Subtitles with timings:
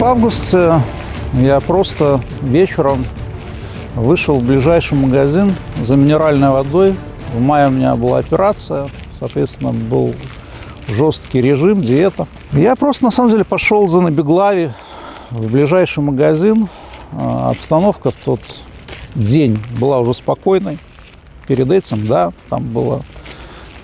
[0.00, 0.80] В августе
[1.34, 3.04] я просто вечером
[3.94, 6.96] вышел в ближайший магазин за минеральной водой.
[7.34, 8.88] В мае у меня была операция,
[9.18, 10.14] соответственно, был
[10.88, 12.26] жесткий режим, диета.
[12.52, 14.70] Я просто, на самом деле, пошел за Набеглави
[15.30, 16.70] в ближайший магазин.
[17.12, 18.40] А, обстановка в тот
[19.14, 20.78] день была уже спокойной.
[21.46, 23.02] Перед этим, да, там было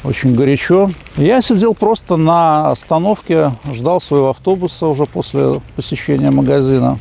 [0.05, 0.91] очень горячо.
[1.17, 6.99] Я сидел просто на остановке, ждал своего автобуса уже после посещения магазина.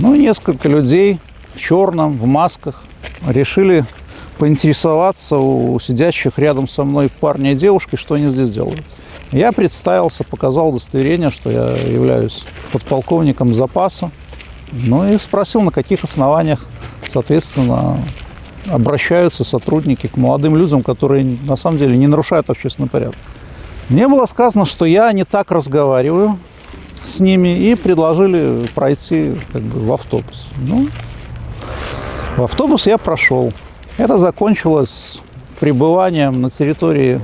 [0.00, 1.18] Ну, несколько людей
[1.54, 2.84] в черном, в масках
[3.26, 3.84] решили
[4.38, 8.82] поинтересоваться у сидящих рядом со мной парня и девушки, что они здесь делают.
[9.30, 14.10] Я представился, показал удостоверение, что я являюсь подполковником запаса.
[14.72, 16.66] Ну и спросил, на каких основаниях,
[17.10, 17.98] соответственно,
[18.68, 23.16] обращаются сотрудники к молодым людям, которые на самом деле не нарушают общественный порядок.
[23.88, 26.38] Мне было сказано, что я не так разговариваю
[27.04, 30.46] с ними и предложили пройти как бы, в автобус.
[30.58, 30.88] Ну,
[32.36, 33.52] в автобус я прошел.
[33.98, 35.18] Это закончилось
[35.60, 37.20] пребыванием на территории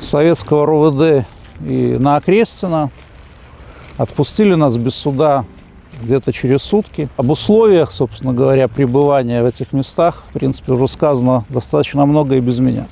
[0.00, 1.26] советского РОВД
[1.64, 2.90] и на Окрестина.
[3.96, 5.44] Отпустили нас без суда
[6.02, 7.08] где-то через сутки.
[7.16, 12.40] Об условиях, собственно говоря, пребывания в этих местах, в принципе, уже сказано достаточно много и
[12.40, 12.86] без меня.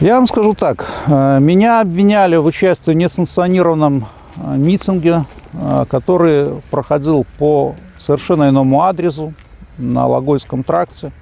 [0.00, 0.86] Я вам скажу так.
[1.06, 8.82] Э, меня обвиняли в участии в несанкционированном э, митинге, э, который проходил по совершенно иному
[8.82, 9.34] адресу
[9.78, 11.12] на Логойском тракте.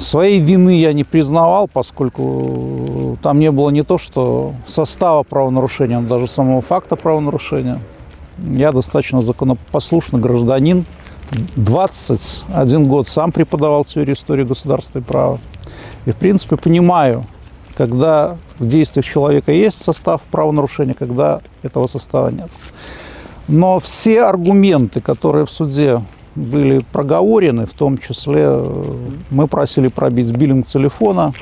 [0.00, 6.08] Своей вины я не признавал, поскольку там не было не то, что состава правонарушения, но
[6.08, 7.80] даже самого факта правонарушения.
[8.38, 10.84] Я достаточно законопослушный гражданин.
[11.56, 15.38] 21 год сам преподавал теорию истории государства и права.
[16.04, 17.26] И, в принципе, понимаю,
[17.76, 22.50] когда в действиях человека есть состав правонарушения, когда этого состава нет.
[23.48, 26.02] Но все аргументы, которые в суде
[26.34, 28.62] были проговорены, в том числе
[29.30, 31.32] мы просили пробить биллинг телефона,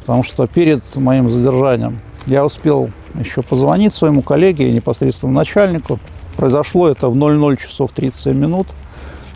[0.00, 5.98] потому что перед моим задержанием я успел еще позвонить своему коллеге и непосредственному начальнику,
[6.36, 8.68] Произошло это в 00 часов 37 минут.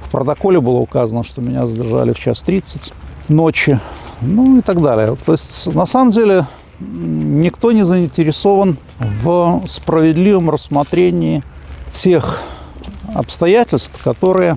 [0.07, 2.93] В протоколе было указано, что меня задержали в час 30
[3.29, 3.79] ночи,
[4.21, 5.17] ну и так далее.
[5.25, 6.47] То есть, на самом деле,
[6.81, 11.43] никто не заинтересован в справедливом рассмотрении
[11.91, 12.43] тех
[13.15, 14.57] обстоятельств, которые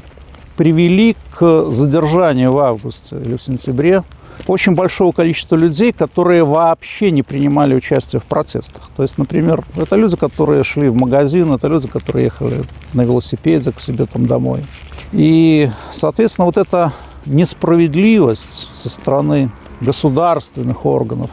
[0.58, 4.04] привели к задержанию в августе или в сентябре
[4.48, 8.90] очень большого количества людей, которые вообще не принимали участие в протестах.
[8.96, 12.64] То есть, например, это люди, которые шли в магазин, это люди, которые ехали
[12.94, 14.66] на велосипеде к себе там домой.
[15.12, 16.94] И, соответственно, вот эта
[17.26, 21.30] несправедливость со стороны государственных органов,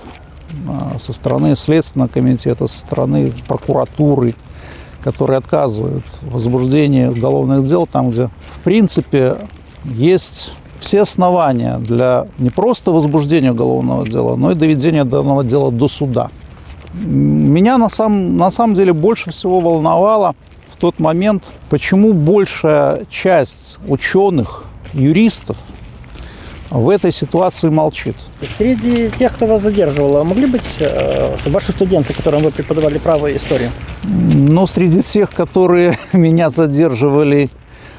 [0.66, 4.34] а, со стороны Следственного комитета, со стороны прокуратуры,
[5.02, 9.48] которые отказывают в возбуждении уголовных дел там, где, в принципе,
[9.84, 15.88] есть все основания для не просто возбуждения уголовного дела, но и доведения данного дела до
[15.88, 16.30] суда.
[16.94, 20.34] Меня на, самом на самом деле больше всего волновало
[20.72, 25.56] в тот момент, почему большая часть ученых, юристов
[26.70, 28.16] в этой ситуации молчит.
[28.58, 33.36] Среди тех, кто вас задерживал, могли быть э, ваши студенты, которым вы преподавали право и
[33.36, 33.70] историю?
[34.04, 37.50] Ну, среди тех, которые меня задерживали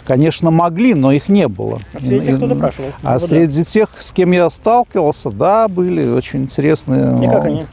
[0.09, 1.81] Конечно, могли, но их не было.
[1.93, 2.89] А среди тех, кто допрашивал?
[3.03, 3.63] А ну, среди да.
[3.63, 7.23] тех, с кем я сталкивался, да, были очень интересные.
[7.23, 7.65] И как они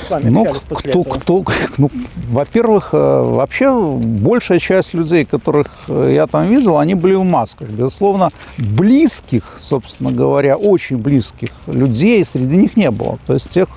[0.00, 1.44] с вами ну, кто, кто,
[1.78, 1.90] ну,
[2.28, 7.68] во-первых, э, вообще большая часть людей, которых э, я там видел, они были в масках.
[7.68, 13.18] Безусловно, близких, собственно говоря, очень близких людей среди них не было.
[13.26, 13.68] То есть тех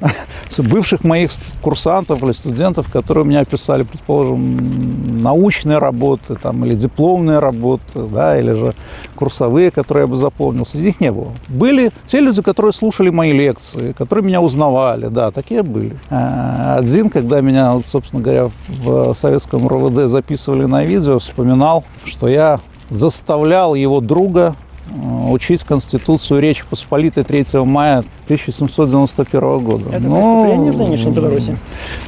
[0.58, 1.30] бывших моих
[1.62, 8.38] курсантов или студентов, которые у меня писали, предположим, научные работы там, или дипломные работы, да,
[8.38, 8.74] или же
[9.14, 11.32] курсовые, которые я бы запомнил, среди них не было.
[11.48, 15.75] Были те люди, которые слушали мои лекции, которые меня узнавали, да, такие были.
[16.10, 22.60] А, один, когда меня, собственно говоря, в советском РОВД записывали на видео, вспоминал, что я
[22.90, 24.56] заставлял его друга
[24.88, 29.90] Э, учить Конституцию Речи Посполитой 3 мая 1791 года.
[29.90, 31.58] Это но, преступление в нынешней Беларуси?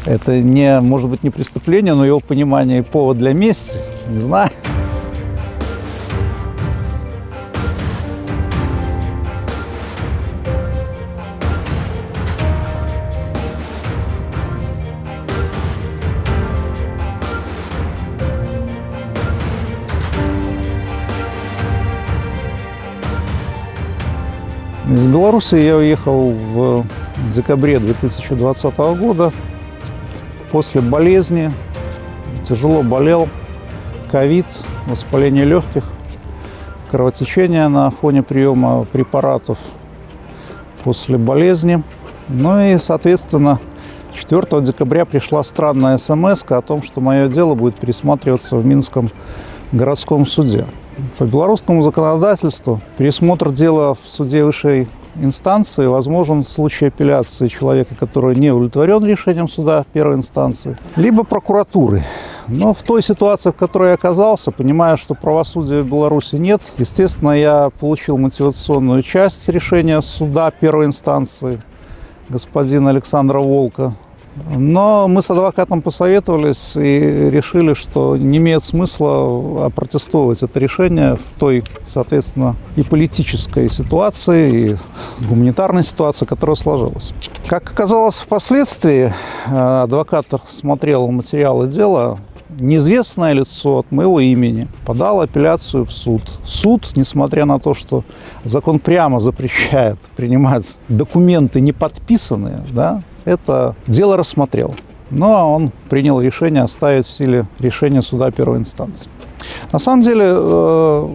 [0.05, 4.51] Это не, может быть, не преступление, но его понимание и повод для мести, не знаю.
[25.13, 26.85] Беларуси я уехал в
[27.35, 29.33] декабре 2020 года
[30.53, 31.51] после болезни.
[32.47, 33.27] Тяжело болел.
[34.11, 34.45] ковид,
[34.87, 35.85] воспаление легких,
[36.91, 39.57] кровотечение на фоне приема препаратов
[40.85, 41.83] после болезни.
[42.29, 43.61] Ну и, соответственно,
[44.13, 49.09] 4 декабря пришла странная смс о том, что мое дело будет пересматриваться в Минском
[49.73, 50.67] городском суде.
[51.17, 54.89] По белорусскому законодательству пересмотр дела в суде высшей
[55.23, 62.03] инстанции возможен в случае апелляции человека, который не удовлетворен решением суда первой инстанции, либо прокуратуры.
[62.49, 67.33] Но в той ситуации, в которой я оказался, понимая, что правосудия в Беларуси нет, естественно,
[67.33, 71.61] я получил мотивационную часть решения суда первой инстанции
[72.29, 73.95] господина Александра Волка
[74.59, 81.39] но мы с адвокатом посоветовались и решили, что не имеет смысла опротестовывать это решение в
[81.39, 84.77] той, соответственно, и политической ситуации, и
[85.25, 87.13] гуманитарной ситуации, которая сложилась.
[87.47, 89.13] Как оказалось впоследствии,
[89.47, 92.19] э, адвокат смотрел материалы дела,
[92.51, 96.23] неизвестное лицо от моего имени подало апелляцию в суд.
[96.45, 98.05] Суд, несмотря на то, что
[98.45, 104.75] закон прямо запрещает принимать документы не подписанные, да, это дело рассмотрел.
[105.11, 109.09] Но он принял решение оставить в силе решения суда первой инстанции.
[109.73, 111.09] На самом деле э,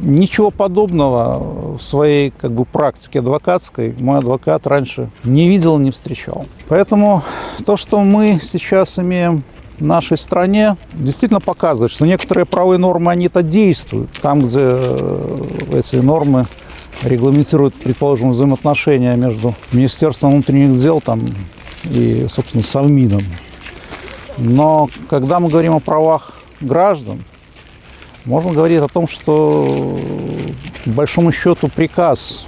[0.00, 6.46] ничего подобного в своей как бы, практике адвокатской мой адвокат раньше не видел, не встречал.
[6.68, 7.22] Поэтому
[7.64, 9.44] то, что мы сейчас имеем
[9.78, 14.10] в нашей стране, действительно показывает, что некоторые правовые нормы, они-то действуют.
[14.22, 15.38] Там, где э,
[15.74, 16.46] эти нормы
[17.02, 21.28] регламентирует, предположим, взаимоотношения между Министерством внутренних дел там,
[21.84, 23.22] и, собственно, Совмином.
[24.38, 27.24] Но когда мы говорим о правах граждан,
[28.24, 29.98] можно говорить о том, что,
[30.84, 32.46] по большому счету, приказ,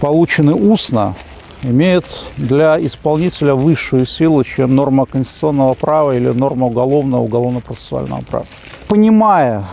[0.00, 1.16] полученный устно,
[1.62, 2.04] имеет
[2.36, 8.46] для исполнителя высшую силу, чем норма конституционного права или норма уголовного, уголовно-процессуального права.
[8.86, 9.66] Понимая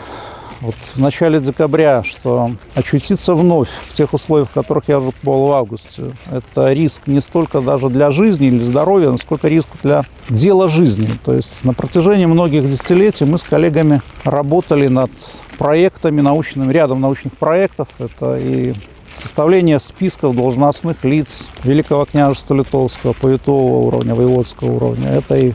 [0.66, 5.52] вот в начале декабря, что очутиться вновь в тех условиях, в которых я побывал в
[5.52, 11.12] августе, это риск не столько даже для жизни или здоровья, насколько риск для дела жизни.
[11.24, 15.12] То есть на протяжении многих десятилетий мы с коллегами работали над
[15.58, 17.88] проектами научными, рядом научных проектов.
[18.00, 18.74] Это и
[19.22, 25.10] составление списков должностных лиц Великого княжества Литовского, повитового уровня, воеводского уровня.
[25.10, 25.54] Это и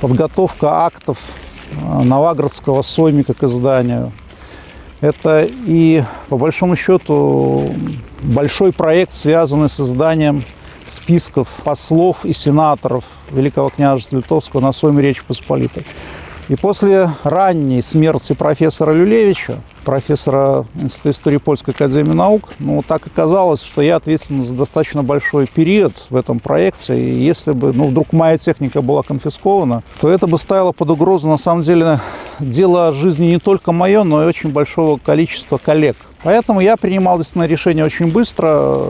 [0.00, 1.18] подготовка актов
[1.82, 4.12] Новоградского соймика к изданию,
[5.00, 7.70] это и, по большому счету,
[8.22, 10.44] большой проект, связанный с изданием
[10.86, 15.84] списков послов и сенаторов Великого княжества Литовского на Сойме Речи Посполитой.
[16.48, 23.62] И после ранней смерти профессора Люлевича, профессора Института истории Польской академии наук, ну, так оказалось,
[23.62, 26.96] что я ответственен за достаточно большой период в этом проекте.
[26.96, 31.28] И если бы, ну, вдруг моя техника была конфискована, то это бы ставило под угрозу,
[31.28, 31.98] на самом деле,
[32.38, 35.96] дело жизни не только мое, но и очень большого количества коллег.
[36.26, 38.82] Поэтому я принимал действительно решение очень быстро.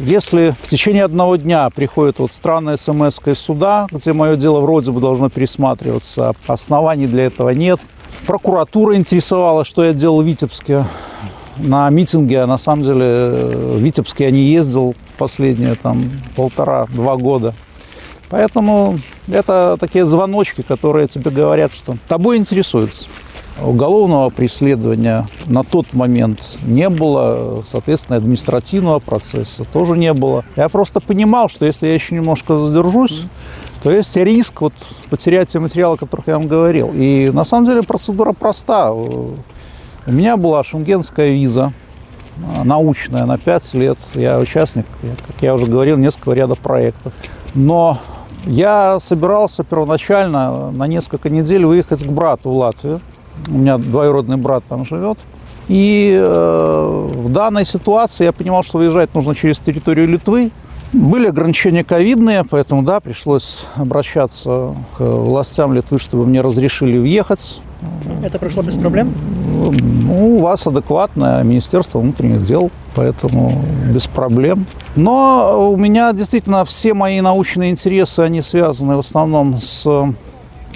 [0.00, 4.92] Если в течение одного дня приходит вот странная смс из суда, где мое дело вроде
[4.92, 7.80] бы должно пересматриваться, оснований для этого нет.
[8.28, 10.84] Прокуратура интересовала, что я делал в Витебске
[11.56, 17.54] на митинге, а на самом деле в Витебске я не ездил последние там полтора-два года.
[18.30, 23.08] Поэтому это такие звоночки, которые тебе говорят, что тобой интересуются.
[23.62, 30.44] Уголовного преследования на тот момент не было, соответственно, административного процесса тоже не было.
[30.56, 33.24] Я просто понимал, что если я еще немножко задержусь,
[33.82, 34.74] то есть риск вот
[35.10, 36.92] потерять те материалы, о которых я вам говорил.
[36.94, 38.92] И на самом деле процедура проста.
[38.92, 39.36] У
[40.06, 41.72] меня была шенгенская виза,
[42.64, 43.98] научная на 5 лет.
[44.14, 44.86] Я участник,
[45.26, 47.12] как я уже говорил, несколько рядов проектов.
[47.54, 47.98] Но
[48.46, 53.00] я собирался первоначально на несколько недель выехать к брату в Латвию.
[53.48, 55.18] У меня двоюродный брат там живет.
[55.68, 60.50] И э, в данной ситуации я понимал, что выезжать нужно через территорию Литвы.
[60.92, 67.60] Были ограничения ковидные, поэтому, да, пришлось обращаться к властям Литвы, чтобы мне разрешили въехать.
[68.22, 69.14] Это прошло без проблем?
[69.44, 74.66] Ну, у вас адекватное Министерство внутренних дел, поэтому без проблем.
[74.96, 79.86] Но у меня действительно все мои научные интересы, они связаны в основном с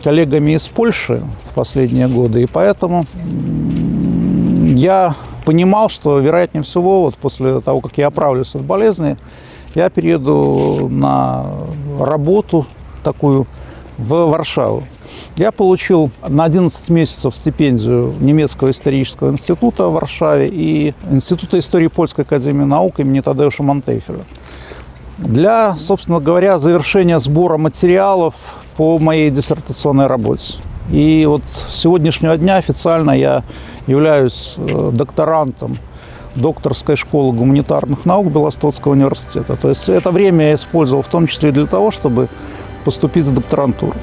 [0.02, 3.06] коллегами из Польши в последние годы, и поэтому
[4.74, 9.16] я понимал, что, вероятнее всего, вот после того, как я оправлюсь от болезни,
[9.74, 11.46] я перееду на
[11.98, 12.66] работу
[13.02, 13.46] такую
[13.98, 14.84] в Варшаву.
[15.36, 22.24] Я получил на 11 месяцев стипендию немецкого исторического института в Варшаве и Института истории Польской
[22.24, 24.24] академии наук имени Тадеуша Монтейфеля.
[25.18, 28.34] Для, собственно говоря, завершения сбора материалов
[28.76, 30.54] по моей диссертационной работе.
[30.90, 33.44] И вот с сегодняшнего дня официально я
[33.86, 35.78] являюсь э, докторантом
[36.34, 39.56] докторской школы гуманитарных наук Белостокского университета.
[39.56, 42.28] То есть это время я использовал в том числе для того, чтобы
[42.84, 43.94] поступить в докторантуру.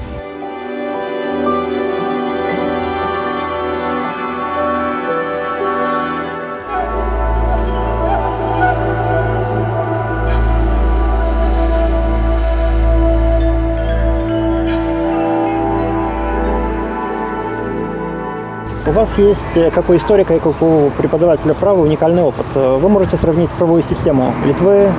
[19.10, 22.46] Вас есть, э, как у историка и как у преподавателя права, уникальный опыт.
[22.54, 24.92] Э, Вы можете сравнить правовую систему Литвы,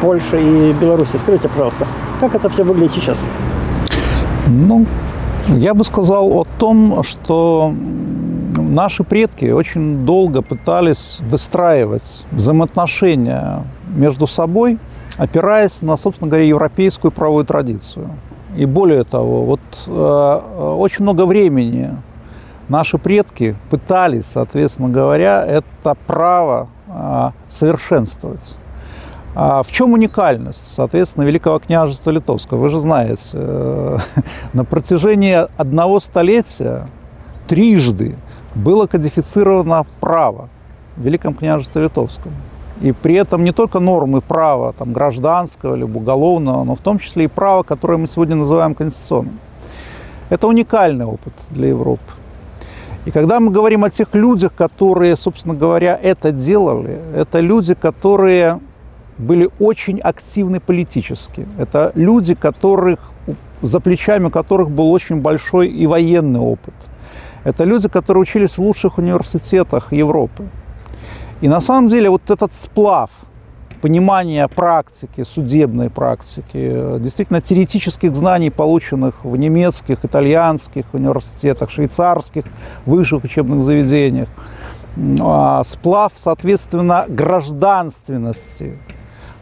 [0.00, 1.16] Польши и Беларуси.
[1.22, 1.86] Скажите, пожалуйста,
[2.20, 3.16] как это все выглядит сейчас?
[4.46, 4.86] Ну,
[5.48, 7.74] я бы сказал о том, что
[8.56, 14.78] наши предки очень долго пытались выстраивать взаимоотношения между собой,
[15.16, 18.10] опираясь на, собственно говоря, европейскую правовую традицию.
[18.56, 20.40] И более того, вот э,
[20.78, 21.90] очень много времени
[22.68, 28.56] наши предки пытались, соответственно говоря, это право э, совершенствовать.
[29.34, 32.58] А в чем уникальность, соответственно, Великого княжества Литовского?
[32.58, 33.98] Вы же знаете, э,
[34.52, 36.88] на протяжении одного столетия
[37.46, 38.16] трижды
[38.54, 40.48] было кодифицировано право
[40.96, 42.32] в Великом княжестве Литовском.
[42.80, 47.24] И при этом не только нормы права там, гражданского или уголовного, но в том числе
[47.24, 49.38] и право, которое мы сегодня называем конституционным.
[50.30, 52.12] Это уникальный опыт для Европы.
[53.08, 58.60] И когда мы говорим о тех людях, которые, собственно говоря, это делали, это люди, которые
[59.16, 61.48] были очень активны политически.
[61.56, 62.98] Это люди, которых,
[63.62, 66.74] за плечами которых был очень большой и военный опыт.
[67.44, 70.46] Это люди, которые учились в лучших университетах Европы.
[71.40, 73.08] И на самом деле вот этот сплав
[73.80, 82.44] понимания практики, судебной практики, действительно теоретических знаний, полученных в немецких, итальянских университетах, швейцарских
[82.86, 84.28] высших учебных заведениях,
[85.20, 88.78] а, сплав, соответственно, гражданственности,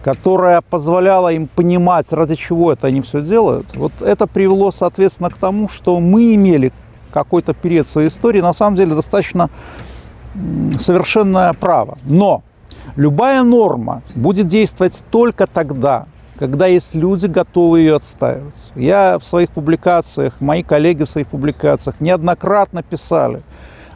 [0.02, 5.36] которая позволяла им понимать, ради чего это они все делают, вот это привело, соответственно, к
[5.36, 6.72] тому, что мы имели
[7.12, 9.50] какой-то период своей истории, на самом деле, достаточно
[10.78, 11.98] совершенное право.
[12.04, 12.42] Но
[12.94, 16.06] любая норма будет действовать только тогда,
[16.38, 18.70] когда есть люди, готовы ее отстаивать.
[18.74, 23.42] Я в своих публикациях, мои коллеги в своих публикациях неоднократно писали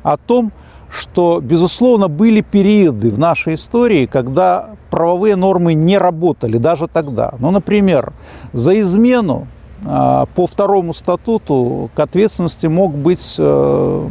[0.02, 0.52] о том,
[0.90, 7.34] что, безусловно, были периоды в нашей истории, когда правовые нормы не работали, даже тогда.
[7.38, 8.12] Ну, например,
[8.52, 9.46] за измену
[9.86, 14.08] а, по второму статуту к ответственности мог быть э,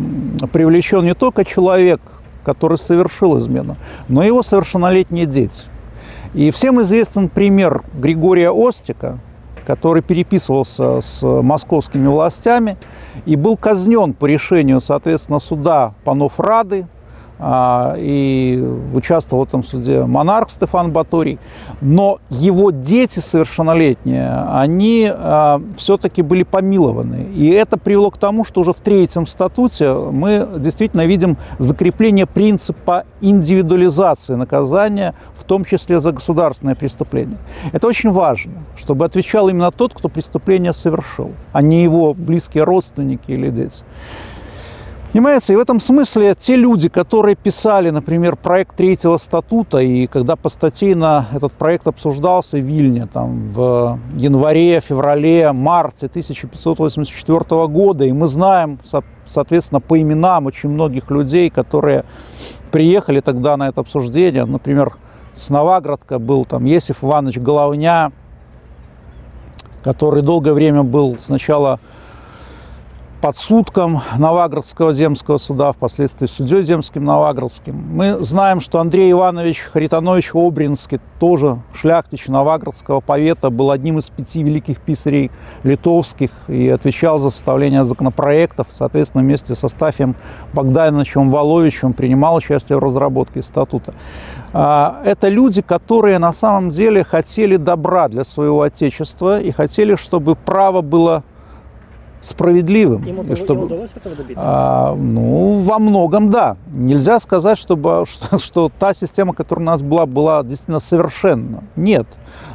[0.52, 2.02] привлечен не только человек,
[2.44, 3.78] который совершил измену,
[4.08, 5.64] но его совершеннолетние дети.
[6.34, 9.20] И всем известен пример Григория Остика,
[9.66, 12.78] который переписывался с московскими властями
[13.26, 16.88] и был казнен по решению, соответственно, суда панов Рады,
[17.42, 21.40] и участвовал в этом суде монарх Стефан Баторий,
[21.82, 27.30] но его дети совершеннолетние, они а, все-таки были помилованы.
[27.34, 33.06] И это привело к тому, что уже в третьем статуте мы действительно видим закрепление принципа
[33.22, 37.38] индивидуализации наказания, в том числе за государственное преступление.
[37.72, 43.32] Это очень важно, чтобы отвечал именно тот, кто преступление совершил, а не его близкие родственники
[43.32, 43.84] или дети.
[45.12, 50.36] Понимаете, и в этом смысле те люди, которые писали, например, проект третьего статута, и когда
[50.36, 58.28] постатейно этот проект обсуждался в Вильне там, в январе, феврале, марте 1584 года, и мы
[58.28, 58.78] знаем,
[59.26, 62.06] соответственно, по именам очень многих людей, которые
[62.72, 64.94] приехали тогда на это обсуждение, например,
[65.34, 68.12] с Новоградка был там Есиф Иванович Головня,
[69.82, 71.80] который долгое время был сначала
[73.22, 77.76] под сутком Новоградского земского суда, впоследствии судьей земским Новоградским.
[77.76, 84.42] Мы знаем, что Андрей Иванович Харитонович Обринский, тоже шляхтич Новоградского повета, был одним из пяти
[84.42, 85.32] великих писарей
[85.64, 88.68] литовских и отвечал за составление законопроектов.
[88.72, 90.16] Соответственно, вместе со Стафием
[90.54, 93.94] Богдановичем Воловичем принимал участие в разработке статута.
[94.54, 100.36] А, это люди, которые на самом деле хотели добра для своего отечества и хотели, чтобы
[100.36, 101.24] право было
[102.22, 103.04] справедливым.
[103.04, 104.44] И чтобы, им удалось этого добиться?
[104.46, 106.58] А, ну, во многом да.
[106.72, 111.64] Нельзя сказать, чтобы, что, что та система, которая у нас была, была действительно совершенна.
[111.76, 112.08] Нет.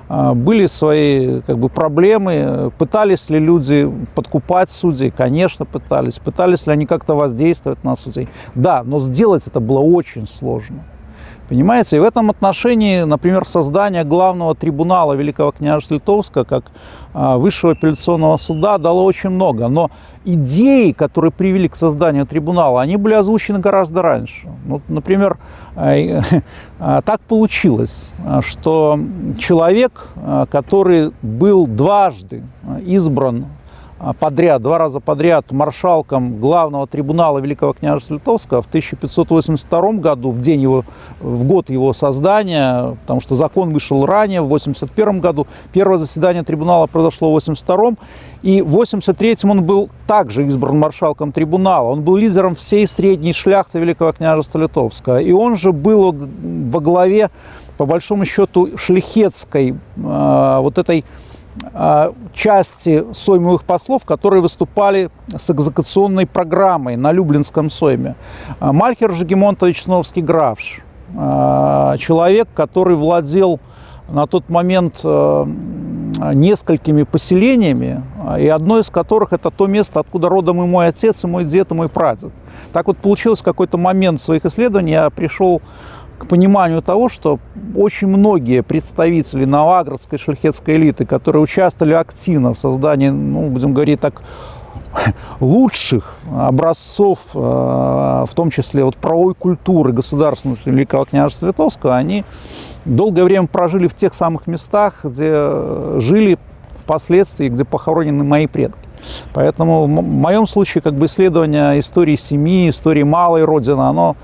[0.08, 2.72] А, были свои как бы, проблемы.
[2.78, 5.10] Пытались ли люди подкупать судей?
[5.10, 6.18] Конечно, пытались.
[6.18, 8.28] Пытались ли они как-то воздействовать на судей?
[8.54, 10.84] Да, но сделать это было очень сложно.
[11.48, 11.96] Понимаете?
[11.96, 16.64] И в этом отношении, например, создание главного трибунала Великого княжества Литовска как
[17.12, 19.68] а, высшего апелляционного суда дало очень много.
[19.68, 19.90] Но
[20.24, 24.48] идеи, которые привели к созданию трибунала, они были озвучены гораздо раньше.
[24.66, 25.36] Вот, например,
[25.76, 26.22] а,
[27.02, 28.10] так получилось,
[28.40, 28.98] что
[29.38, 30.08] человек,
[30.50, 32.42] который был дважды
[32.86, 33.63] избран а,
[34.20, 40.60] подряд, два раза подряд маршалком главного трибунала Великого княжества Литовского в 1582 году, в день
[40.60, 40.84] его,
[41.20, 45.46] в год его создания, потому что закон вышел ранее, в 81 году.
[45.72, 47.94] Первое заседание трибунала произошло в 82
[48.44, 51.88] и в 83 он был также избран маршалком трибунала.
[51.88, 55.22] Он был лидером всей средней шляхты Великого княжества Литовского.
[55.22, 57.30] И он же был во главе,
[57.78, 61.33] по большому счету, шляхетской э, вот этой а,
[62.32, 68.16] части соймовых послов, которые выступали с экзекуционной программой на Люблинском сойме.
[68.58, 70.80] А, Мальхер Жегемонтович Новский Графш,
[71.16, 73.60] а, человек, который владел
[74.08, 78.02] на тот момент несколькими поселениями,
[78.38, 81.70] и одно из которых это то место, откуда родом и мой отец, и мой дед,
[81.70, 82.30] и мой прадед.
[82.74, 85.62] Так вот получилось в какой-то момент своих исследований, я пришел
[86.18, 87.38] к пониманию того, что
[87.76, 94.22] очень многие представители новоградской шерхетской элиты, которые участвовали активно в создании, ну, будем говорить так,
[95.40, 102.24] лучших образцов, э, в том числе вот правовой культуры государственности Великого княжества Литовского, они
[102.84, 106.38] долгое время прожили в тех самых местах, где жили
[106.84, 108.78] впоследствии, где похоронены мои предки.
[109.32, 114.16] Поэтому в моем случае как бы исследование истории семьи, истории малой Родины, оно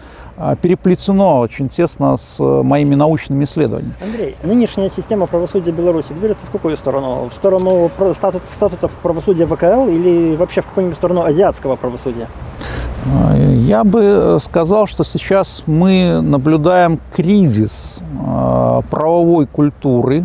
[0.60, 3.94] переплетено очень тесно с э, моими научными исследованиями.
[4.00, 7.28] Андрей, нынешняя система правосудия Беларуси движется в какую сторону?
[7.30, 12.28] В сторону статут, статутов правосудия ВКЛ или вообще в какую-нибудь сторону азиатского правосудия?
[13.06, 20.24] А, я бы сказал, что сейчас мы наблюдаем кризис а, правовой культуры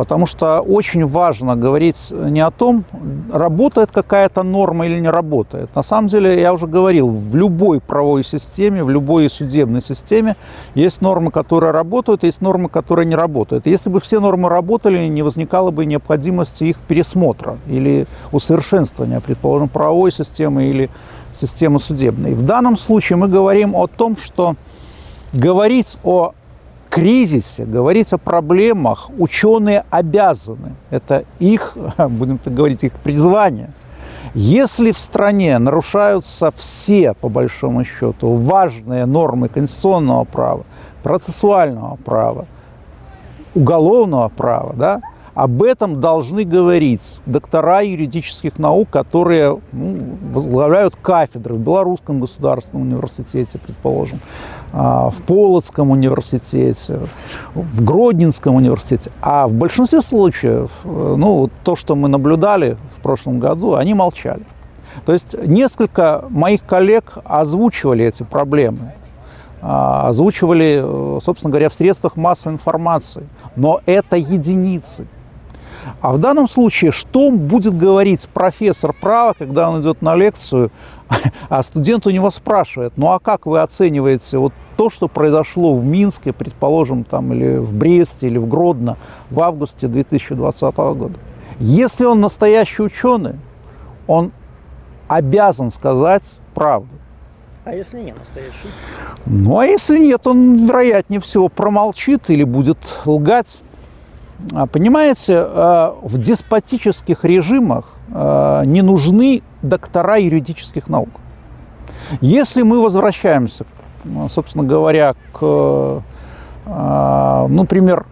[0.00, 2.84] Потому что очень важно говорить не о том,
[3.30, 5.76] работает какая-то норма или не работает.
[5.76, 10.36] На самом деле, я уже говорил, в любой правовой системе, в любой судебной системе
[10.74, 13.66] есть нормы, которые работают, есть нормы, которые не работают.
[13.66, 20.12] Если бы все нормы работали, не возникало бы необходимости их пересмотра или усовершенствования, предположим, правовой
[20.12, 20.88] системы или
[21.34, 22.32] системы судебной.
[22.32, 24.56] В данном случае мы говорим о том, что
[25.34, 26.32] говорить о
[26.90, 30.74] кризисе, говорить о проблемах ученые обязаны.
[30.90, 31.76] Это их,
[32.08, 33.70] будем так говорить, их призвание.
[34.34, 40.64] Если в стране нарушаются все, по большому счету, важные нормы конституционного права,
[41.02, 42.46] процессуального права,
[43.54, 45.00] уголовного права, да,
[45.40, 53.58] об этом должны говорить доктора юридических наук, которые ну, возглавляют кафедры в Белорусском государственном университете,
[53.58, 54.20] предположим,
[54.74, 57.00] а, в Полоцком университете,
[57.54, 59.10] в Гродненском университете.
[59.22, 64.42] А в большинстве случаев, ну, то, что мы наблюдали в прошлом году, они молчали.
[65.06, 68.92] То есть несколько моих коллег озвучивали эти проблемы,
[69.62, 73.26] а, озвучивали, э, собственно говоря, в средствах массовой информации.
[73.56, 75.06] Но это единицы.
[76.00, 80.70] А в данном случае, что будет говорить профессор права, когда он идет на лекцию,
[81.48, 85.84] а студент у него спрашивает, ну а как вы оцениваете вот то, что произошло в
[85.84, 88.96] Минске, предположим, там, или в Бресте, или в Гродно
[89.30, 91.18] в августе 2020 года?
[91.58, 93.34] Если он настоящий ученый,
[94.06, 94.32] он
[95.08, 96.88] обязан сказать правду.
[97.64, 98.68] А если не настоящий?
[99.26, 103.60] Ну, а если нет, он, вероятнее всего, промолчит или будет лгать.
[104.52, 111.10] А, понимаете, а, в деспотических режимах а, не нужны доктора юридических наук.
[112.20, 113.66] Если мы возвращаемся,
[114.28, 116.02] собственно говоря, к,
[116.66, 118.06] например,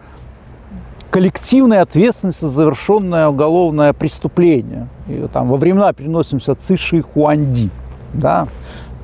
[1.09, 4.87] коллективной ответственности за завершенное уголовное преступление.
[5.07, 7.71] И, там, во времена переносимся Циши Хуанди,
[8.13, 8.47] да,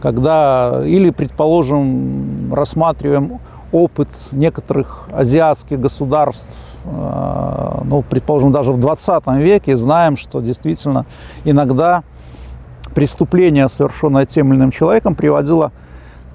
[0.01, 3.39] когда, или, предположим, рассматриваем
[3.71, 6.47] опыт некоторых азиатских государств
[6.85, 11.05] ну, предположим, даже в 20 веке, знаем, что действительно
[11.43, 12.03] иногда
[12.93, 15.71] преступление, совершенное тем или иным человеком, приводило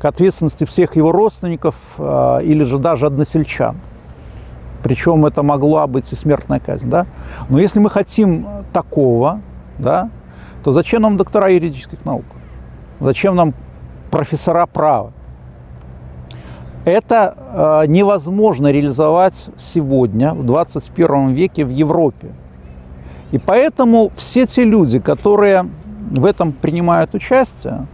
[0.01, 3.77] к ответственности всех его родственников э, или же даже односельчан.
[4.83, 6.89] Причем это могла быть и смертная казнь.
[6.89, 7.07] Да?
[7.49, 9.41] Но если мы хотим такого,
[9.79, 10.11] да,
[10.65, 12.25] то зачем нам доктора юридических наук?
[12.99, 13.55] Зачем нам
[14.11, 15.13] профессора права?
[16.85, 22.29] Это э, невозможно реализовать сегодня, в 21 веке в Европе.
[23.33, 25.69] И поэтому все те люди, которые
[26.11, 27.87] в этом принимают участие,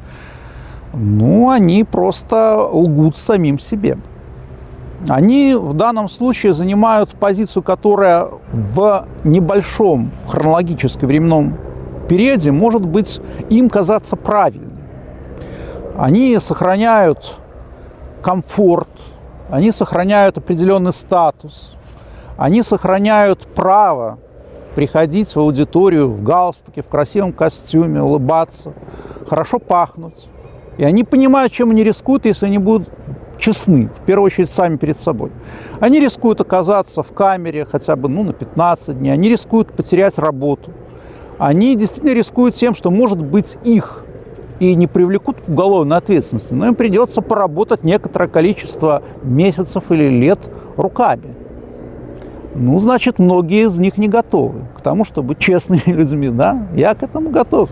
[0.92, 3.98] ну, они просто лгут самим себе.
[5.08, 11.58] они в данном случае занимают позицию, которая в небольшом хронологическом временном
[12.08, 13.20] периоде может быть
[13.50, 14.72] им казаться правильной.
[15.98, 17.38] Они сохраняют
[18.22, 18.88] комфорт,
[19.50, 21.76] они сохраняют определенный статус,
[22.36, 24.18] они сохраняют право
[24.74, 28.74] приходить в аудиторию в галстуке, в красивом костюме, улыбаться,
[29.26, 30.28] хорошо пахнуть.
[30.76, 32.88] И они понимают, чем они рискуют, если они будут
[33.38, 35.30] честны, в первую очередь сами перед собой.
[35.80, 40.72] Они рискуют оказаться в камере хотя бы ну, на 15 дней, они рискуют потерять работу.
[41.38, 44.05] Они действительно рискуют тем, что, может быть, их
[44.60, 50.38] и не привлекут к уголовной ответственности, но им придется поработать некоторое количество месяцев или лет
[50.76, 51.34] руками.
[52.54, 56.66] Ну, значит, многие из них не готовы к тому, чтобы честными людьми, да?
[56.74, 57.68] Я к этому готов.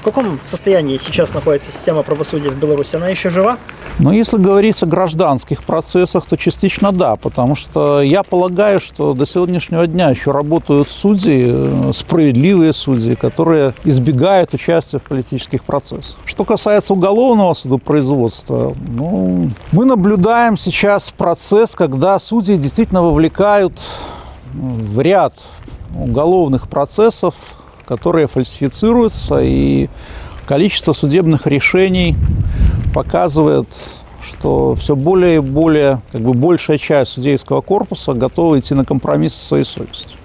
[0.00, 2.96] В каком состоянии сейчас находится система правосудия в Беларуси?
[2.96, 3.58] Она еще жива?
[3.98, 9.26] Но если говорить о гражданских процессах, то частично да, потому что я полагаю, что до
[9.26, 16.16] сегодняшнего дня еще работают судьи, э, справедливые судьи, которые избегают участия в политических процессах.
[16.24, 23.74] Что касается уголовного судопроизводства, ну, мы наблюдаем сейчас процесс, когда судьи действительно вовлекают
[24.54, 25.34] в ряд
[25.94, 27.34] уголовных процессов
[27.90, 29.88] которые фальсифицируются, и
[30.46, 32.14] количество судебных решений
[32.94, 33.66] показывает,
[34.22, 39.34] что все более и более, как бы большая часть судейского корпуса готова идти на компромисс
[39.34, 40.16] со своей совестью.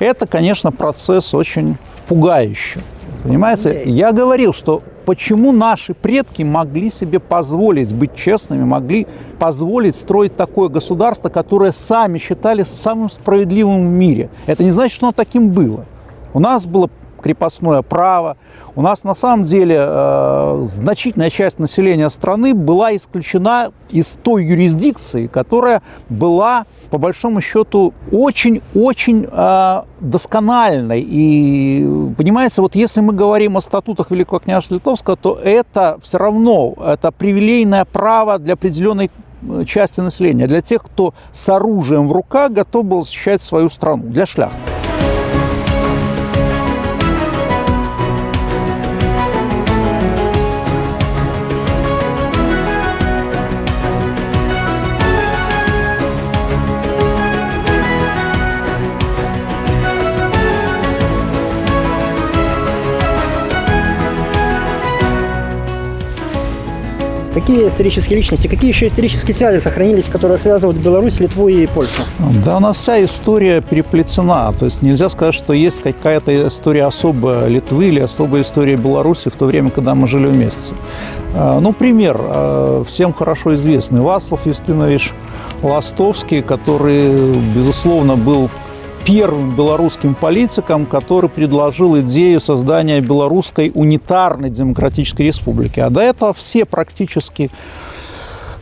[0.00, 1.76] Это, конечно, процесс очень
[2.08, 2.80] пугающий.
[3.22, 9.06] Понимаете, я говорил, что почему наши предки могли себе позволить быть честными, могли
[9.38, 14.30] позволить строить такое государство, которое сами считали самым справедливым в мире.
[14.46, 15.84] Это не значит, что оно таким было.
[16.38, 16.88] У нас было
[17.20, 18.36] крепостное право.
[18.76, 25.26] У нас на самом деле э, значительная часть населения страны была исключена из той юрисдикции,
[25.26, 31.04] которая была, по большому счету, очень-очень э, доскональной.
[31.04, 36.74] И, понимаете, вот если мы говорим о статутах Великого княжества Литовского, то это все равно,
[36.86, 39.10] это привилейное право для определенной
[39.42, 44.04] э, части населения, для тех, кто с оружием в руках готов был защищать свою страну,
[44.04, 44.77] для шляхты.
[67.38, 72.02] Какие исторические личности, какие еще исторические связи сохранились, которые связывают Беларусь, Литву и Польшу?
[72.44, 74.52] Да, у нас вся история переплетена.
[74.58, 79.36] То есть нельзя сказать, что есть какая-то история особая Литвы или особая история Беларуси в
[79.36, 80.74] то время, когда мы жили вместе.
[81.36, 84.00] А, ну, пример а, всем хорошо известный.
[84.00, 85.12] Васлав Юстинович
[85.62, 88.50] Ластовский, который, безусловно, был
[89.08, 95.80] первым белорусским политиком, который предложил идею создания белорусской унитарной демократической республики.
[95.80, 97.50] А до этого все практически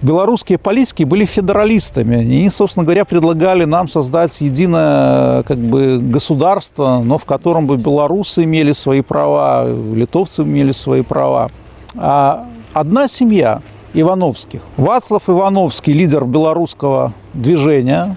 [0.03, 2.19] белорусские политики были федералистами.
[2.19, 8.45] Они, собственно говоря, предлагали нам создать единое как бы, государство, но в котором бы белорусы
[8.45, 11.51] имели свои права, литовцы имели свои права.
[11.97, 13.63] А одна семья
[13.95, 14.61] Ивановских.
[14.77, 18.17] Вацлав Ивановский, лидер белорусского движения,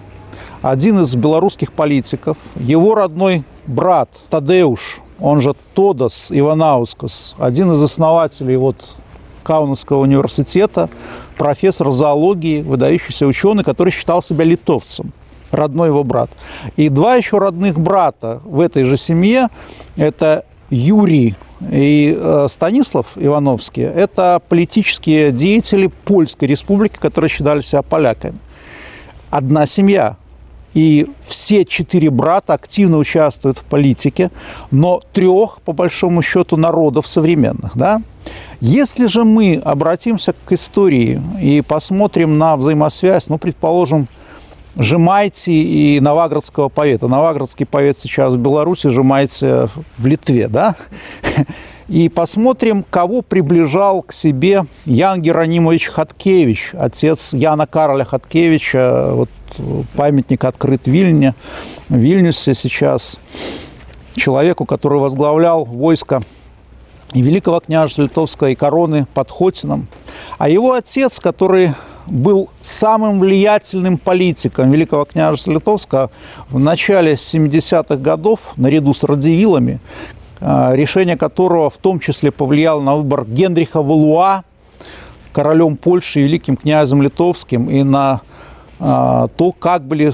[0.61, 8.57] один из белорусских политиков, его родной брат Тадеуш, он же Тодос Иванаускас, один из основателей
[8.57, 8.95] вот
[9.43, 10.89] Каунасского университета,
[11.37, 15.11] профессор зоологии, выдающийся ученый, который считал себя литовцем
[15.51, 16.29] родной его брат.
[16.75, 19.49] И два еще родных брата в этой же семье,
[19.95, 21.35] это Юрий
[21.71, 28.37] и э, Станислав Ивановский, это политические деятели Польской республики, которые считали себя поляками.
[29.31, 30.17] Одна семья,
[30.79, 34.31] и все четыре брата активно участвуют в политике,
[34.71, 37.75] но трех, по большому счету, народов современных.
[37.75, 38.01] Да?
[38.61, 44.07] Если же мы обратимся к истории и посмотрим на взаимосвязь, ну, предположим,
[44.77, 47.09] Жемайти и Новоградского повета.
[47.09, 49.45] Новоградский повет сейчас в Беларуси, Жемайти
[49.97, 50.75] в Литве, да?
[51.89, 59.11] И посмотрим, кого приближал к себе Ян Геронимович Хаткевич, отец Яна Кароля Хаткевича.
[59.13, 59.29] Вот
[59.95, 61.33] памятник открыт в Вильне,
[61.89, 63.17] в Вильнюсе сейчас.
[64.15, 66.21] Человеку, который возглавлял войско
[67.13, 69.87] и Великого княжества Литовского, и короны под Хотином.
[70.37, 71.73] А его отец, который
[72.05, 76.11] был самым влиятельным политиком Великого княжества Литовского
[76.49, 79.79] в начале 70-х годов, наряду с Радзивиллами,
[80.41, 84.43] решение которого в том числе повлияло на выбор Генриха Валуа
[85.31, 88.21] королем Польши и великим князем литовским и на
[88.81, 90.13] а, то, как были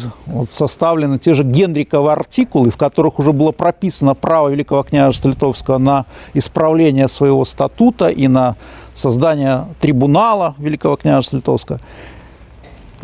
[0.49, 6.05] составлены те же Генриковы артикулы, в которых уже было прописано право Великого княжества Литовского на
[6.33, 8.55] исправление своего статута и на
[8.95, 11.79] создание трибунала Великого княжества Литовского,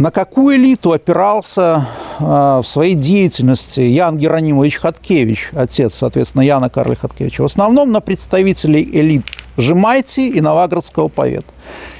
[0.01, 1.87] на какую элиту опирался
[2.17, 7.43] в своей деятельности Ян Геронимович Хаткевич, отец, соответственно, Яна Карли Хаткевича?
[7.43, 9.23] В основном на представителей элит
[9.57, 11.53] Жемайти и Новоградского повета.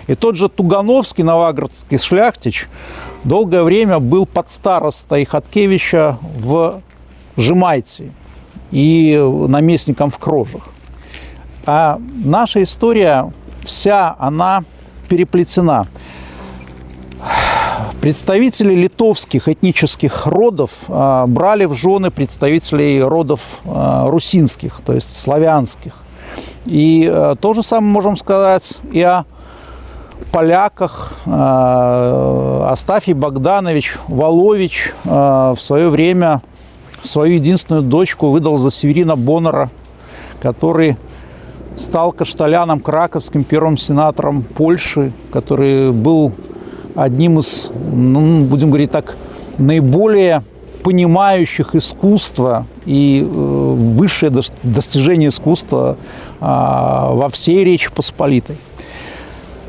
[0.07, 2.69] И тот же Тугановский, Новоградский шляхтич,
[3.23, 6.81] долгое время был под старостой Хаткевича в
[7.37, 8.13] Жемайте
[8.71, 9.15] и
[9.47, 10.69] наместником в Крожах.
[11.67, 13.31] А наша история
[13.63, 14.63] вся, она
[15.07, 15.87] переплетена.
[18.01, 25.93] Представители литовских этнических родов а, брали в жены представителей родов а, русинских, то есть славянских.
[26.65, 29.25] И а, то же самое можем сказать и о
[30.31, 31.13] поляках.
[31.25, 36.41] Астафий Богданович Волович в свое время
[37.03, 39.69] свою единственную дочку выдал за Северина Боннера,
[40.41, 40.95] который
[41.75, 46.33] стал кашталяном краковским, первым сенатором Польши, который был
[46.95, 49.17] одним из, ну, будем говорить так,
[49.57, 50.43] наиболее
[50.83, 54.31] понимающих искусство и э, высшее
[54.63, 55.97] достижение искусства
[56.39, 58.57] э, во всей Речи Посполитой.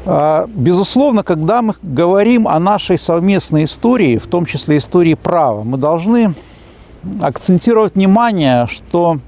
[0.05, 5.77] Э, безусловно, когда мы говорим о нашей совместной истории, в том числе истории права, мы
[5.79, 6.35] должны
[7.21, 9.19] акцентировать внимание, что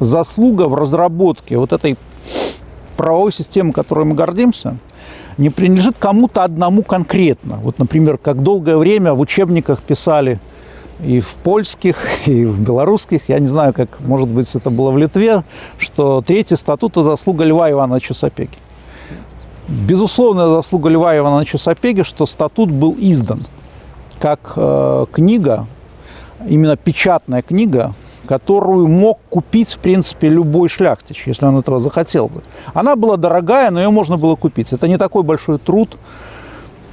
[0.00, 1.96] заслуга в разработке вот этой
[2.96, 4.76] правовой системы, которой мы гордимся,
[5.38, 7.56] не принадлежит кому-то одному конкретно.
[7.56, 10.38] Вот, например, как долгое время в учебниках писали
[11.00, 11.96] и в польских,
[12.26, 15.44] и в белорусских, я не знаю, как, может быть, это было в Литве,
[15.78, 18.58] что третий статут– заслуга Льва Ивановича Сапеги.
[19.68, 23.46] Безусловная заслуга Льва Ивановича Сапеги, что статут был издан
[24.18, 25.66] как э, книга,
[26.48, 27.94] именно печатная книга,
[28.26, 32.42] которую мог купить, в принципе, любой шляхтич, если он этого захотел бы.
[32.74, 34.72] Она была дорогая, но ее можно было купить.
[34.72, 35.96] Это не такой большой труд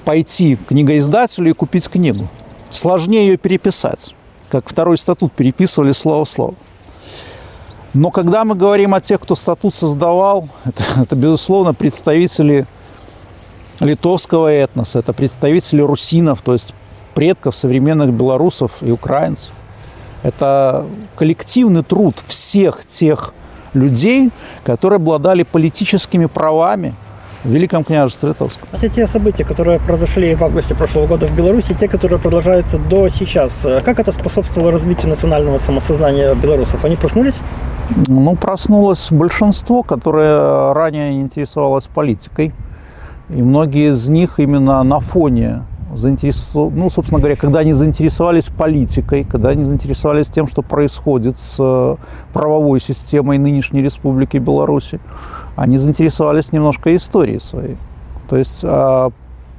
[0.06, 2.28] пойти к книгоиздателю и купить книгу.
[2.72, 4.13] Сложнее ее переписать,
[4.50, 6.56] как второй статут переписывали слово в слово.
[7.93, 12.65] Но когда мы говорим о тех, кто статут создавал, это, это безусловно, представители
[13.80, 16.74] литовского этноса, это представители русинов, то есть
[17.13, 19.54] предков современных белорусов и украинцев.
[20.24, 23.34] Это коллективный труд всех тех
[23.74, 24.32] людей,
[24.64, 26.96] которые обладали политическими правами
[27.44, 28.68] в Великом княжестве Литовском.
[28.72, 33.10] Все те события, которые произошли в августе прошлого года в Беларуси, те, которые продолжаются до
[33.10, 36.86] сейчас, как это способствовало развитию национального самосознания белорусов?
[36.86, 37.40] Они проснулись?
[38.08, 42.54] Ну, проснулось большинство, которое ранее интересовалось политикой.
[43.30, 45.64] И многие из них именно на фоне
[45.95, 46.73] заинтересов...
[46.73, 51.95] ну, собственно говоря, когда они заинтересовались политикой, когда они заинтересовались тем, что происходит с э,
[52.34, 54.91] правовой системой нынешней Республики Беларусь,
[55.56, 57.77] они заинтересовались немножко историей своей.
[58.29, 59.12] То есть а,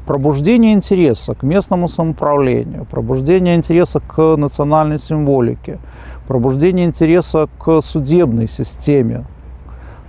[0.07, 5.79] пробуждение интереса к местному самоуправлению, пробуждение интереса к национальной символике,
[6.27, 9.25] пробуждение интереса к судебной системе,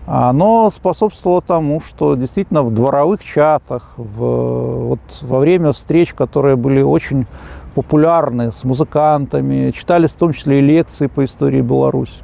[0.05, 6.81] оно способствовало тому, что действительно в дворовых чатах, в, вот во время встреч, которые были
[6.81, 7.25] очень
[7.73, 12.23] популярны с музыкантами, читались в том числе и лекции по истории Беларуси,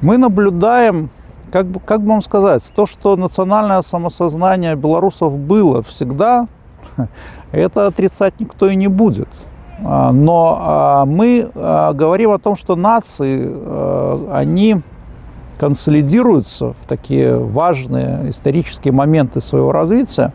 [0.00, 1.10] мы наблюдаем,
[1.50, 6.46] как бы, как бы вам сказать, то, что национальное самосознание белорусов было всегда,
[7.52, 9.28] это отрицать никто и не будет.
[9.84, 14.82] А, но а, мы а, говорим о том, что нации, они
[15.58, 20.32] консолидируются в такие важные исторические моменты своего развития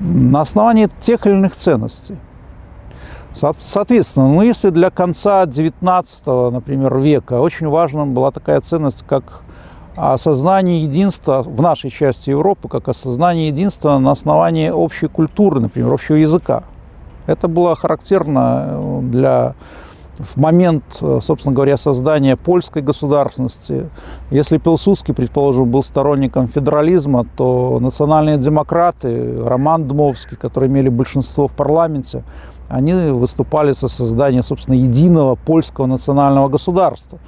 [0.00, 2.16] на основании тех или иных ценностей.
[3.60, 9.42] Соответственно, ну, если для конца XIX, например, века очень важна была такая ценность, как
[9.96, 16.16] осознание единства в нашей части Европы, как осознание единства на основании общей культуры, например, общего
[16.16, 16.62] языка.
[17.26, 19.54] Это было характерно для
[20.18, 23.88] в момент, э, собственно говоря, создания польской государственности,
[24.30, 31.52] если Пилсудский, предположим, был сторонником федерализма, то национальные демократы, Роман Дмовский, которые имели большинство в
[31.52, 32.22] парламенте,
[32.68, 37.18] они выступали со созданием, собственно, единого польского национального государства.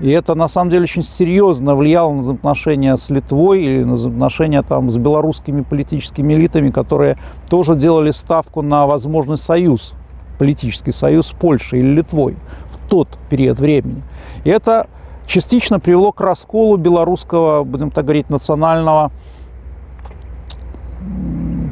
[0.00, 4.62] И это, на самом деле, очень серьезно влияло на взаимоотношения с Литвой или на взаимоотношения
[4.62, 7.18] там, с белорусскими политическими элитами, которые
[7.48, 9.94] тоже делали ставку на возможный союз
[10.42, 12.34] политический союз с Польшей или Литвой
[12.68, 14.02] в тот период времени.
[14.42, 14.88] И это
[15.24, 19.12] частично привело к расколу белорусского, будем так говорить, национального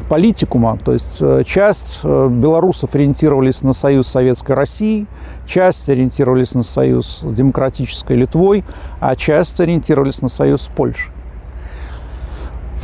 [0.09, 5.09] политикума, то есть э, часть э, белорусов ориентировались на союз Советской России,
[5.49, 8.65] часть ориентировались на союз с демократической Литвой,
[9.01, 11.11] а часть ориентировались на союз с Польшей.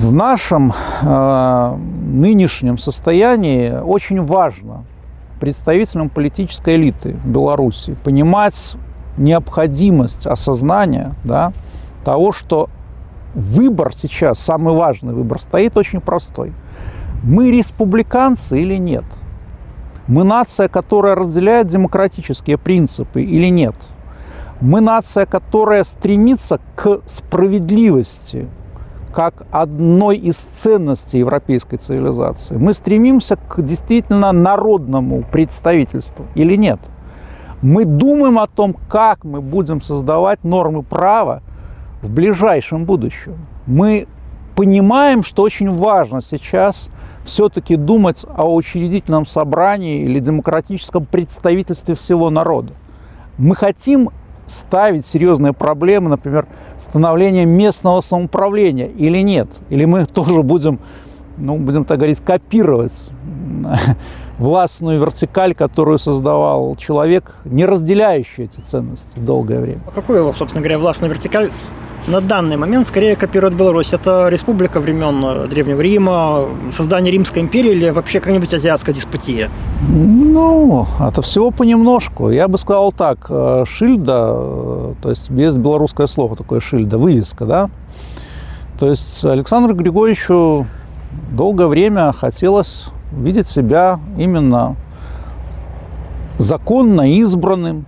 [0.01, 0.73] В нашем
[1.03, 4.85] э, нынешнем состоянии очень важно
[5.41, 8.77] представителям политической элиты Беларуси понимать
[9.17, 11.53] необходимость осознания да,
[12.05, 12.69] того, что
[13.35, 16.53] выбор сейчас, самый важный выбор, стоит очень простой.
[17.23, 19.05] Мы республиканцы или нет?
[20.07, 23.75] Мы нация, которая разделяет демократические принципы или нет?
[24.61, 28.49] Мы нация, которая стремится к справедливости,
[29.17, 32.57] как одной из ценностей европейской цивилизации.
[32.57, 36.79] Мы стремимся к действительно народному представительству или нет?
[37.63, 41.43] Мы думаем о том, как мы будем создавать нормы права
[42.03, 43.39] в ближайшем будущем.
[43.65, 44.07] Мы
[44.55, 46.91] понимаем, что очень важно сейчас
[47.25, 52.75] все-таки думать о учредительном собрании или демократическом представительстве всего народа.
[53.39, 54.11] Мы хотим
[54.47, 56.47] ставить серьезные проблемы, например,
[56.79, 59.49] становление местного самоуправления или нет?
[59.71, 60.79] Или мы тоже будем,
[61.37, 63.11] ну, будем так говорить, копировать
[64.39, 69.81] властную вертикаль, которую создавал человек, не разделяющий эти ценности долгое время.
[69.87, 71.51] А какую, собственно говоря, властную вертикаль
[72.07, 73.93] на данный момент скорее копирует Беларусь.
[73.93, 79.51] Это республика времен э, Древнего Рима, создание Римской империи или вообще какая-нибудь азиатская диспутия?
[79.89, 82.31] Ну, это всего понемножку.
[82.31, 87.45] Я бы сказал так, э, шильда, э, то есть есть белорусское слово такое шильда, вывеска,
[87.45, 87.71] да?
[88.79, 90.67] То есть Александру Григорьевичу
[91.33, 94.77] долгое время хотелось видеть себя именно
[96.39, 97.87] законно избранным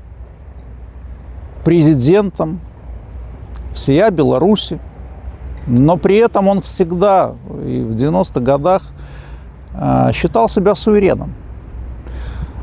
[1.65, 2.61] президентом
[3.79, 4.79] всея Беларуси.
[5.67, 8.83] Но при этом он всегда, и в 90-х годах,
[9.75, 11.35] а, считал себя сувереном.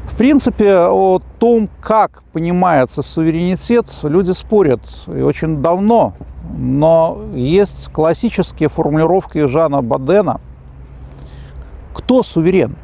[0.08, 6.14] В принципе, о том, как понимается суверенитет, люди спорят и очень давно.
[6.58, 10.40] Но есть классические формулировки Жана Бадена.
[11.94, 12.76] Кто суверен?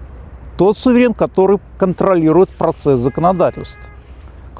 [0.57, 3.90] Тот суверен, который контролирует процесс законодательства.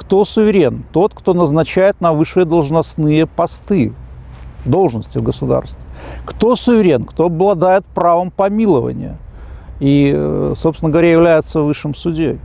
[0.02, 0.84] Кто суверен?
[0.92, 3.94] Тот, кто назначает на высшие должностные посты,
[4.66, 5.80] должности в государстве.
[6.26, 7.06] Кто суверен?
[7.06, 9.18] Кто обладает правом помилования
[9.80, 12.40] и, э, собственно говоря, является высшим судьей.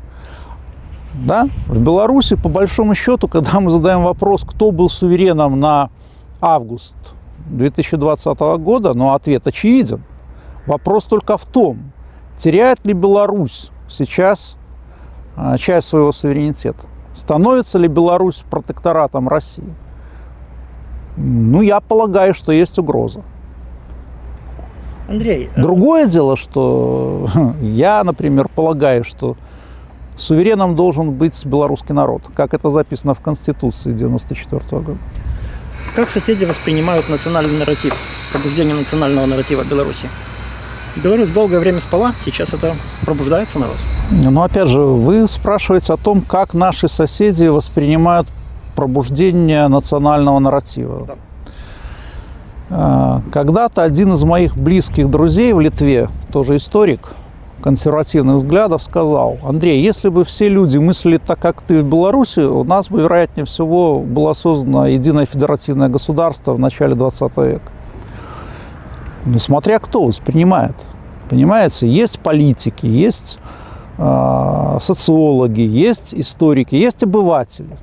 [1.15, 1.49] Да?
[1.67, 5.89] В Беларуси, по большому счету, когда мы задаем вопрос, кто был сувереном на
[6.43, 6.95] август
[7.47, 10.03] 2020 года, ну, ответ очевиден.
[10.67, 11.91] Вопрос только в том,
[12.37, 14.57] теряет ли Беларусь сейчас
[15.37, 16.87] а, часть своего суверенитета.
[17.17, 19.75] Становится ли Беларусь протекторатом России?
[21.17, 23.23] Ну, я полагаю, что есть угроза.
[25.09, 25.49] Андрей.
[25.57, 27.29] Э, Другое дело, что
[27.63, 29.37] я, например, полагаю, что
[30.19, 34.99] сувереном должен быть белорусский народ, как это записано в Конституции 1994 года.
[35.95, 37.95] Как соседи воспринимают национальный нарратив,
[38.31, 40.11] пробуждение национального нарратива Беларуси?
[41.03, 43.77] Беларусь долгое время спала, сейчас это пробуждается народ.
[44.11, 48.27] Но опять же, вы спрашиваете о том, как наши соседи воспринимают
[48.75, 51.07] пробуждение национального нарратива.
[51.07, 51.15] Да.
[52.69, 57.01] А, когда-то один из моих близких друзей в Литве, тоже историк
[57.63, 62.65] консервативных взглядов, сказал, Андрей, если бы все люди мыслили так, как ты в Беларуси, у
[62.65, 67.73] нас бы, вероятнее всего, было создано единое федеративное государство в начале 20 века.
[69.27, 70.77] Ну, смотря кто воспринимает.
[71.29, 73.41] Понимаете, есть политики, есть
[73.99, 77.77] э, социологи, есть историки, есть обыватели.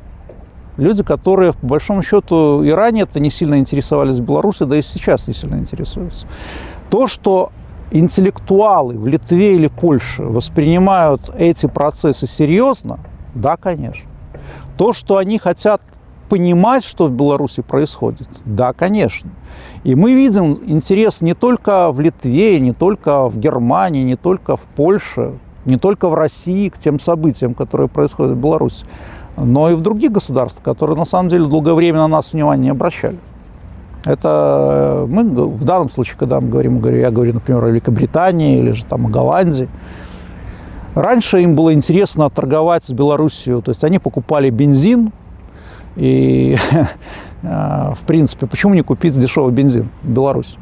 [0.77, 5.33] Люди, которые, по большому счету, и ранее-то не сильно интересовались Беларусью, да и сейчас не
[5.33, 6.25] сильно интересуются.
[6.89, 7.51] То, что
[7.91, 12.99] интеллектуалы в Литве или Польше воспринимают эти процессы серьезно,
[13.35, 14.09] да, конечно.
[14.77, 15.81] То, что они хотят
[16.29, 18.27] понимать, что в Беларуси происходит?
[18.45, 19.29] Да, конечно.
[19.83, 24.61] И мы видим интерес не только в Литве, не только в Германии, не только в
[24.61, 25.33] Польше,
[25.65, 28.85] не только в России к тем событиям, которые происходят в Беларуси,
[29.37, 32.69] но и в других государствах, которые на самом деле долгое время на нас внимания не
[32.69, 33.17] обращали.
[34.05, 38.71] Это э, мы в данном случае, когда мы говорим, я говорю, например, о Великобритании или
[38.71, 39.69] же там о Голландии,
[40.93, 45.11] раньше им было интересно торговать с Белоруссией, то есть они покупали бензин,
[45.95, 46.57] и,
[47.41, 50.57] в принципе, почему не купить дешевый бензин в Беларуси?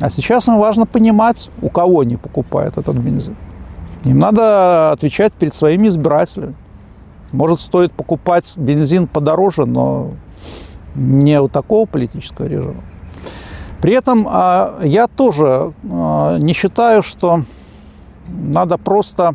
[0.00, 3.36] А сейчас им важно понимать, у кого они покупают этот бензин.
[4.04, 6.54] Им надо отвечать перед своими избирателями.
[7.30, 10.10] Может, стоит покупать бензин подороже, но
[10.94, 12.82] не у такого политического режима.
[13.80, 17.42] При этом а, я тоже а, не считаю, что
[18.28, 19.34] надо просто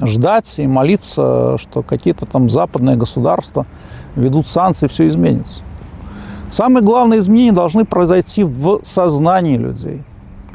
[0.00, 3.66] ждать и молиться, что какие-то там западные государства
[4.14, 5.62] ведут санкции, все изменится.
[6.50, 10.02] Самые главные изменения должны произойти в сознании людей,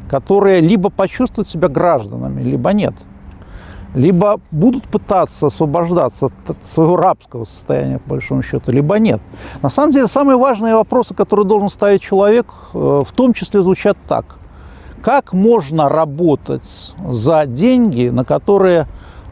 [0.09, 2.93] которые либо почувствуют себя гражданами, либо нет.
[3.93, 9.21] Либо будут пытаться освобождаться от своего рабского состояния, по большому счету, либо нет.
[9.61, 13.97] На самом деле, самые важные вопросы, которые должен ставить человек, э, в том числе звучат
[14.07, 14.37] так.
[15.01, 18.87] Как можно работать за деньги, на которые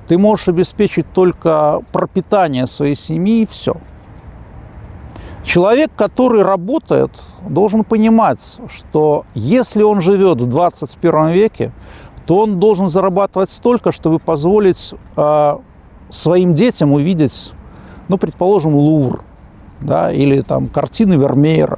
[0.09, 3.77] ты можешь обеспечить только пропитание своей семьи и все.
[5.43, 7.11] Человек, который работает,
[7.47, 11.71] должен понимать, что если он живет в 21 веке,
[12.25, 15.57] то он должен зарабатывать столько, чтобы позволить э,
[16.09, 17.53] своим детям увидеть,
[18.07, 19.21] ну, предположим, Лувр,
[19.79, 21.77] да, или там картины Вермеера.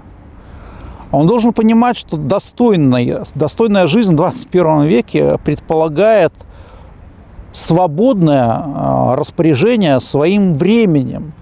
[1.11, 6.33] Он должен понимать, что достойная, достойная жизнь в 21 веке предполагает–
[7.51, 11.33] свободное а, распоряжение своим временем.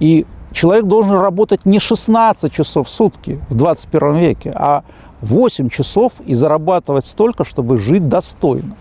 [0.00, 4.82] И человек должен работать не 16 часов в сутки в 21 веке, а
[5.20, 8.76] 8 часов и зарабатывать столько, чтобы жить достойно.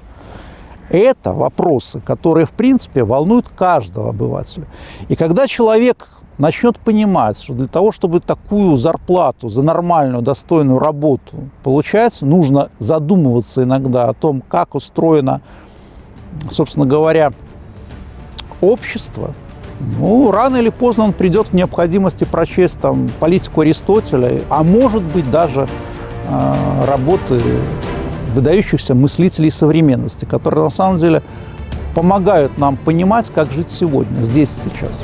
[0.89, 4.67] Это вопросы, которые, в принципе, волнуют каждого обывателя.
[5.09, 6.07] И когда человек
[6.38, 13.63] начнет понимать, что для того, чтобы такую зарплату за нормальную, достойную работу получать, нужно задумываться
[13.63, 15.41] иногда о том, как устроена
[16.51, 17.31] собственно говоря,
[18.61, 19.33] общество,
[19.79, 25.29] ну, рано или поздно он придет к необходимости прочесть там политику Аристотеля, а может быть
[25.29, 25.67] даже
[26.27, 27.39] э, работы
[28.33, 31.21] выдающихся мыслителей современности, которые на самом деле
[31.93, 35.01] помогают нам понимать, как жить сегодня, здесь сейчас.